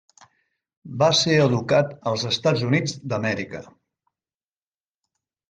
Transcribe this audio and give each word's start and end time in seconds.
Va 1.03 1.09
ser 1.19 1.35
educat 1.41 1.91
als 2.13 2.23
Estats 2.31 2.65
Units 2.71 2.97
d'Amèrica. 3.13 3.63